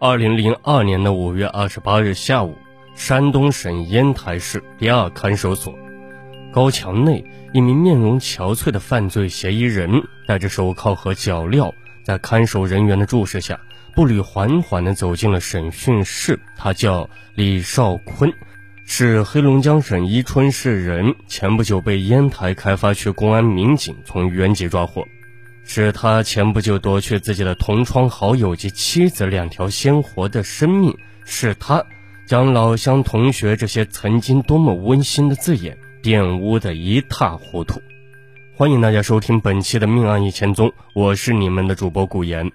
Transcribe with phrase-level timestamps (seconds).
[0.00, 2.56] 二零零二年的五月二十八日下午，
[2.94, 5.76] 山东省烟台市第二看守所
[6.52, 9.90] 高墙内，一名面容憔悴的犯罪嫌疑人
[10.24, 11.72] 戴着手铐和脚镣，
[12.04, 13.58] 在看守人员的注视下，
[13.96, 16.38] 步履缓缓地走进了审讯室。
[16.56, 18.32] 他叫李少坤，
[18.84, 25.04] 是黑龙江省伊春市人，前不久被烟台开发区公安民警从原籍抓获。
[25.70, 30.96] 是他前不久夺去自己的同窗好友及妻子两条鲜活的生命，
[31.26, 31.84] 是他
[32.26, 37.82] 将老乡同学这些曾经多么温馨的字眼玷污的一塌糊涂。
[38.56, 42.50] 欢迎大家收听本期的《命案一千宗》，我是你们的主播古言。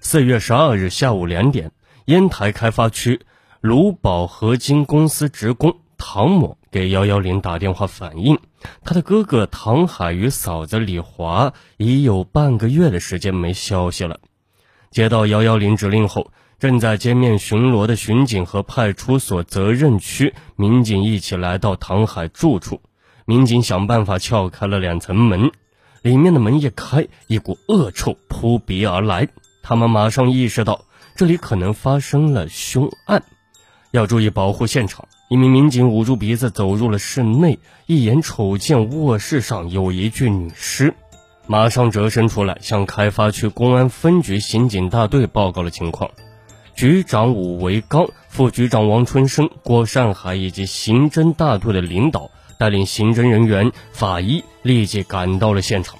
[0.00, 1.70] 四月十二日下午两点，
[2.06, 3.20] 烟台开发区
[3.60, 6.58] 卢宝合金公司职工唐某。
[6.72, 8.38] 给幺幺零打电话反映，
[8.84, 14.20] 他的哥哥唐海与嫂子李华已有半个月的时间没消息了。
[14.90, 22.80] 接到幺幺零指令后，正在街面巡逻的巡警和派出所责任区民警一起来到唐海住处。
[23.24, 25.50] 民警想办法撬开了两层门，
[26.02, 29.28] 里面的门一开，一股恶臭扑鼻而来。
[29.62, 30.84] 他们马上意识到
[31.14, 33.22] 这里可能发生了凶案，
[33.92, 35.06] 要注意保护现场。
[35.32, 40.92] 一名民警捂住鼻子走入了室内，一眼瞅见卧室上有一具女尸，
[41.46, 46.10] 马上折身出来，向开发区公安分局刑警大队报告了情况。
[46.74, 55.98] 局长武维刚、副局长王春生、郭善海以及刑侦大队的领导带领刑侦人员、法医立即赶到了现场。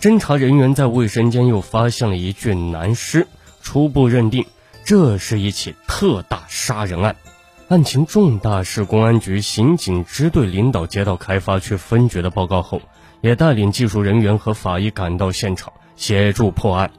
[0.00, 3.26] 侦查人员在卫生间又发现了一具男尸，
[3.60, 4.46] 初步认定
[4.82, 7.14] 这是一起特大杀人案。
[7.72, 12.82] 案情重大，市公安局刑警支队领导接到开发区分局的报告后，
[13.22, 16.90] 也带领技术人员和法医赶到现场协助破案。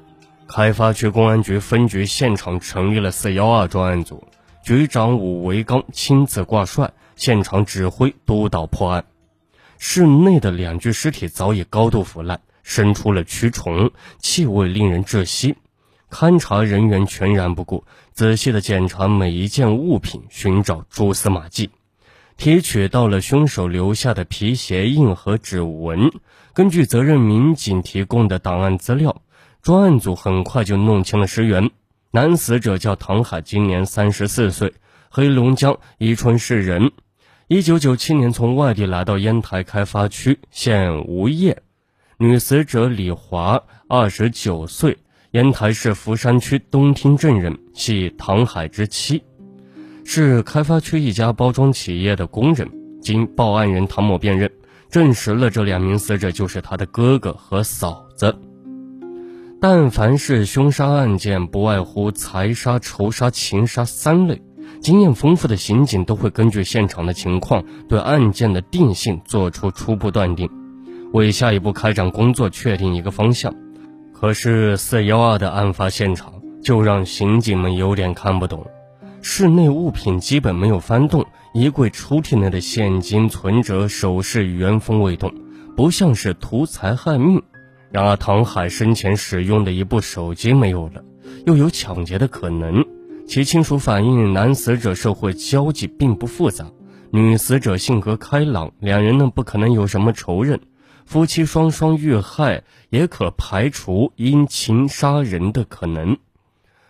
[0.48, 4.24] 开发区公安局分局现场成立了四幺二专案组，
[4.64, 9.06] 局长武维刚亲自挂帅，现场指挥督导破案。
[9.78, 15.56] 室内的两具尸体早已高度腐烂，生出了蛆虫，气味令人窒息。
[16.14, 21.72] 勘查人员全然不顾，仔细的检查每一件物品，寻找蛛丝马迹，
[22.38, 26.12] 提取到了凶手留下的皮鞋印和指纹。
[26.54, 29.24] 根据责任民警提供的档案资料，
[29.64, 31.72] 专案组很快就弄清了尸源。
[32.12, 34.72] 男死者叫唐海，今年三十四岁，
[35.10, 36.92] 黑龙江伊春市人，
[37.48, 41.64] 一九九七年从外地来到烟台开发区，现无业。
[42.18, 45.00] 女死者李华，二十九岁。
[45.34, 49.24] 烟台市福山区东厅镇人，系唐海之妻，
[50.06, 52.70] 是开发区一家包装企业的工人。
[53.02, 54.52] 经报案人唐某辨认，
[54.92, 58.38] 证实了这两名死者就是他的哥哥和嫂子。
[59.60, 64.40] 但凡是凶杀案件，不外乎财杀、仇杀、情杀三类。
[64.82, 70.48] 经验丰富的刑警都会根据现场的情况，对案件的定性做出初步断定，
[71.12, 73.52] 为下一步开展工作确定一个方向。
[74.24, 78.66] 可是四幺二的案发现场就让刑警们有点看不懂，
[79.22, 85.34] 室内物品基本没有翻动，衣柜抽屉内的现金、存折、首饰原封未动，
[85.76, 87.44] 不像是图财害命。
[87.92, 91.04] 然而唐海生前使用的一部手机没有了，
[91.46, 92.86] 又有抢劫的可能。
[93.28, 96.66] 其亲属反映，男死者社会交际并不复杂，
[97.12, 100.62] 女死者性格开朗，两人呢不可能有什么仇人。
[101.06, 106.18] 夫妻双双遇害，也可排除因情杀人的可能。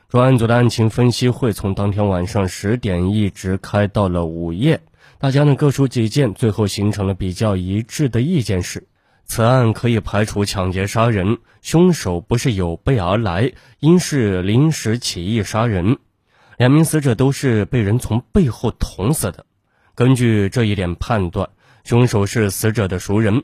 [0.09, 4.81] 专案组的案情分析会从当天晚上十点一直开到了午夜，
[5.18, 8.88] 大家呢各抒己见，最后形成了比较一致的意见是：
[9.25, 15.97] 此案可以排除抢劫杀人，凶手不是有备而来，应是临时起意杀人。
[16.57, 19.46] 两名死者都是被人从背后捅死的。
[19.96, 21.50] 根据这一点判断，
[21.84, 23.44] 凶手是死者的熟人。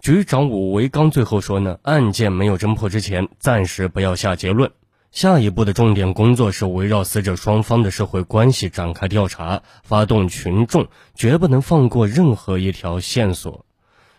[0.00, 4.70] 局长武维刚最后说呢，案件没有侦破之前，暂时不要下结论。
[5.10, 13.66] 下一步的重点工作是围绕死者双方的社会关系展开调查，发动群众，绝不能放过任何一条线索。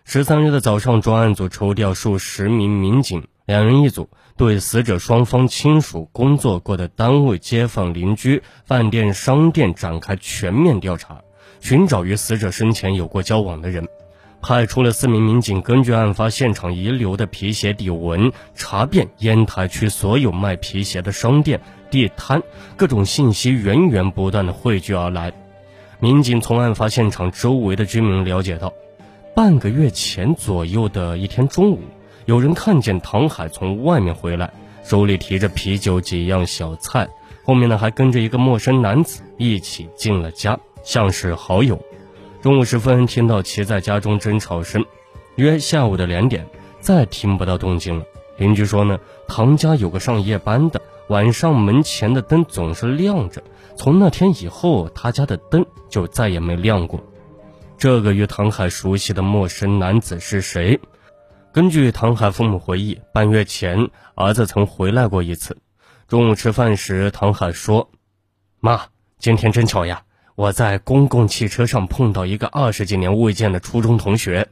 [0.03, 4.07] 十三日的早上，专案组抽调数十名民警，两人一组，
[4.37, 11.21] 对死者双方亲属工作过的单位、街坊邻居、饭店、商店展开全面调查，
[11.59, 13.87] 寻找与死者生前有过交往的人。
[14.41, 21.61] 派出了四名民警，根据案发现场遗留的皮鞋底纹，查遍烟台区所有卖皮鞋的商店、
[21.91, 22.41] 地摊，
[22.75, 25.31] 各种信息源源不断的汇聚而来。
[25.99, 28.73] 民警从案发现场周围的居民了解到，
[29.35, 31.79] 半个月前左右的一天中午，
[32.25, 34.51] 有人看见唐海从外面回来，
[34.83, 37.07] 手里提着啤酒几样小菜，
[37.45, 41.79] 后面呢还跟着一个陌生男子一起进了家，像是好友。
[42.41, 44.83] 中午时分，听到其在家中争吵声，
[45.35, 46.47] 约下午的两点，
[46.79, 48.05] 再听不到动静了。
[48.37, 53.43] 邻居说呢，唐家有个上夜班的，晚上门前的灯总是亮着，
[53.77, 56.99] 从那天以后，他家的灯就再也没亮过。
[57.77, 60.79] 这个与唐海熟悉的陌生男子是谁？
[61.51, 65.57] 根据唐海父母回忆，半月前儿子曾回来过一次。
[66.07, 67.91] 中午吃饭时，唐海说
[68.59, 68.87] ：“妈，
[69.19, 70.01] 今天真巧呀，
[70.35, 74.49] 我在公共汽车上碰到一个二十几年未见的初中同学。”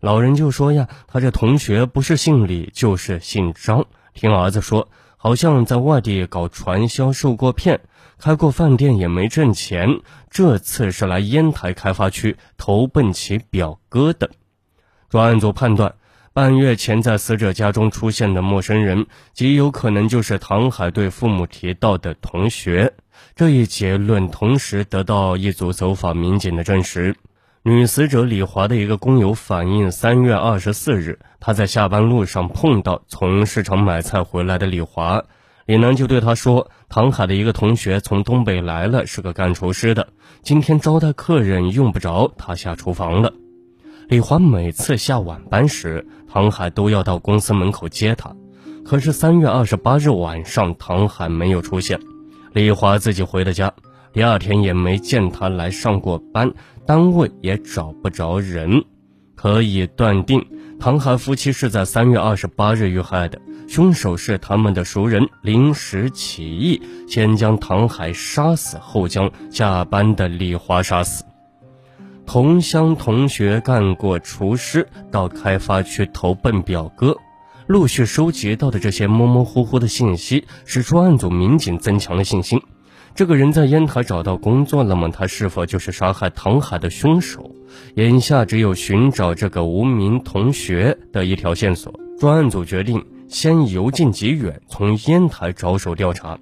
[0.00, 7.80] 老人就说呀：“他这同学不是姓李就是姓张，听儿子说，好像在外地搞传销受过骗。”
[8.20, 14.28] 开过饭店也没挣钱，这次是来烟台开发区投奔其表哥的。
[15.08, 15.94] 专案组判断，
[16.32, 22.92] 半月前在死者家中出现的陌生人，极有可能就是唐海对父母提到的同学。
[23.34, 27.16] 这一结论同时得到一组走访民警的证实。
[27.62, 35.24] 女死者李华的一个工友反映，三月二十四日，他在下班路上碰到从市场买菜回来的李华。
[35.66, 40.08] 李楠就对他说：“唐海的一个同学从东北来了，是个干厨师的。
[40.42, 43.34] 今天招待客人用不着他下厨房了。”
[44.08, 48.34] 李华每次下晚班时，唐海都要到公司门口接他。
[48.82, 52.00] 可是三月二十八日晚上，唐海没有出现，
[52.58, 53.72] 李华自己回的家，
[54.12, 56.52] 第二天也没见他来上过班，
[56.84, 58.82] 单位也找不着人，
[59.36, 60.44] 可以断定
[60.80, 63.40] 唐海夫妻是在三月二十八日遇害的。
[63.68, 71.22] 凶手是他们的熟人，临时起意，先将唐海杀死，后将下班的李华杀死。
[72.26, 77.16] 同乡同学干过厨师，到开发区投奔表哥，
[77.68, 82.62] 陆续收集到的这些模模糊糊的信息，使专案组民警增强了信心。
[83.14, 87.54] 这个人在烟台找到工作，了吗他是否就是杀害唐海的凶手？
[87.96, 91.92] 眼下只有寻找这个无名同学的一条线索。
[92.18, 93.04] 专案组决定。
[93.28, 96.38] 先由近及远，从烟台着手调查。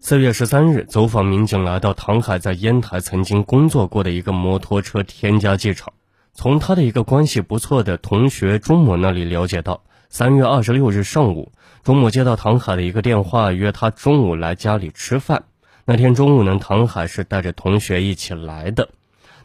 [0.00, 5.92] 四月十三日，走访民警来到唐海在烟台曾经工作过的一个摩托车添加剂厂，
[6.34, 15.44] 从他的一个关系不错的同学钟某那里了解到，三月二十六日上午，钟某接到唐海的一个电话，约他中午来家里吃饭。
[15.84, 18.88] 那天中午呢，唐海是带着同学一起来的。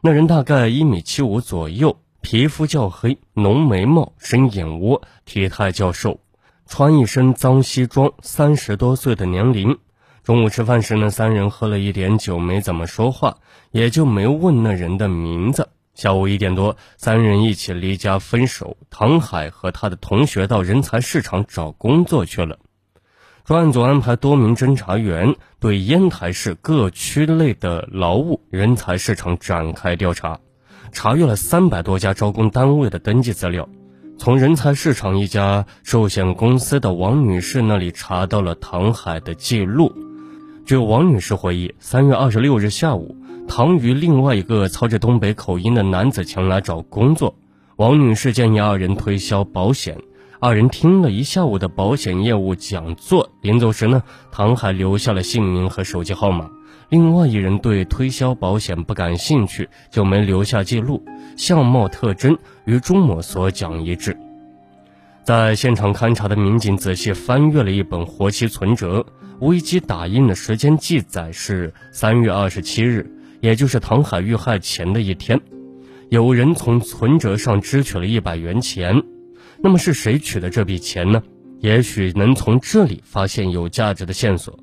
[0.01, 6.19] 那人大概一米七五左右，皮肤较黑，浓眉毛，深眼窝，体态较瘦。
[6.67, 9.77] 穿一身脏西装，三十多岁的年龄。
[10.23, 13.37] 中午吃饭时呢，三人喝了一点酒，没怎么说话，
[13.71, 15.69] 也就没问那人的名字。
[16.01, 18.75] 下午一点多，三人一起离家分手。
[18.89, 22.57] 唐海和他的同学到人才市场找工作去了。
[23.45, 30.39] 专案组安排多名侦查员对烟台市各区内的劳务人才市场展开调查，
[30.91, 33.69] 查阅了三百多家招工单位的登记资料。
[34.17, 39.93] 从人才市场一家寿险公司的王女士那里查到了唐海的记录。
[40.65, 43.15] 据王女士回忆，三月二十六日下午，
[43.53, 47.35] 唐与另外一个操着东北口音的男子前来找工作。
[47.75, 49.97] 王女士建议二人推销保险，
[50.39, 54.01] 二人听了一下午的保险业务讲座，临走时呢，
[54.31, 56.49] 唐海留下了姓名和手机号码。
[56.87, 61.03] 另外一人对推销保险不感兴趣，就没留下记录。
[61.35, 64.15] 相貌特征与钟某所讲一致。
[65.25, 69.05] 在现场勘查的民警仔细翻阅了一本活期存折，
[69.41, 73.05] 危机打印的时间记载是三月二十七日，
[73.41, 75.41] 也就是唐海遇害前的一天。
[76.09, 79.03] 有人从存折上支取了一百元钱，
[79.59, 81.21] 那么是谁取的这笔钱呢？
[81.59, 84.59] 也许能从这里发现有价值的线索。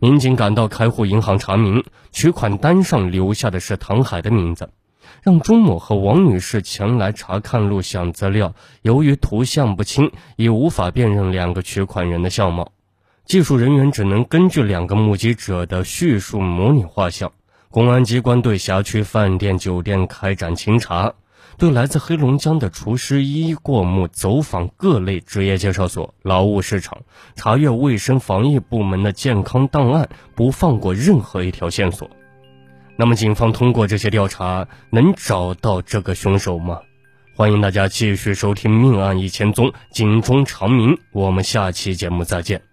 [0.00, 4.68] 民警赶到开户银行查明，取款单上留下的是唐海的名字，
[5.22, 8.54] 让钟某和王女士前来查看录像资料。
[8.82, 12.72] 由于图像不清，已无法辨认两个取款人的相貌，
[13.24, 17.32] 技术人员只能根据两个目击者的叙述模拟画像。
[17.72, 21.14] 公安机关对辖区饭店、酒店开展清查。
[21.56, 26.98] 对来自黑龙江的厨师一一过目，走访各类职业介绍所、劳务市场，
[27.34, 32.10] 查阅卫生防疫部门的健康档案，不放过任何一条线索。
[32.96, 36.78] 那么，警方通过这些调查，能找到这个凶手吗？
[37.34, 40.98] 欢迎大家继续收听《命案一千宗》，警钟长鸣。
[41.10, 42.71] 我们下期节目再见。